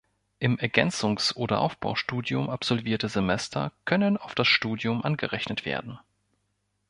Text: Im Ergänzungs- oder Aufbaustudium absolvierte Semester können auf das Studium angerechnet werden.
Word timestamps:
Im 0.39 0.57
Ergänzungs- 0.57 1.35
oder 1.35 1.59
Aufbaustudium 1.61 2.49
absolvierte 2.49 3.07
Semester 3.07 3.71
können 3.85 4.17
auf 4.17 4.33
das 4.33 4.47
Studium 4.47 5.03
angerechnet 5.03 5.63
werden. 5.63 5.99